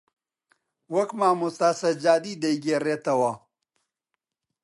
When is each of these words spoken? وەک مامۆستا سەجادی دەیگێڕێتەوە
وەک 0.95 1.09
مامۆستا 1.19 1.69
سەجادی 1.81 2.39
دەیگێڕێتەوە 2.43 3.31